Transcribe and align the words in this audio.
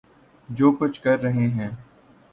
جو 0.49 0.71
کچھ 0.71 1.01
کر 1.01 1.21
رہے 1.21 1.47
ہیں۔ 1.47 1.69